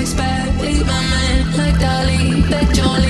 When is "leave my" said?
0.60-1.02